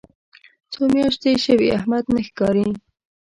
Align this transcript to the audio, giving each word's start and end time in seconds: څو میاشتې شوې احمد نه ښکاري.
څو 0.71 0.81
میاشتې 0.93 1.31
شوې 1.45 1.67
احمد 1.77 2.03
نه 2.15 2.21
ښکاري. 2.27 2.67